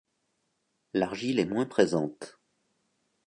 L'argile 0.95 1.37
est 1.37 1.45
moins 1.45 1.67
présente. 1.67 2.39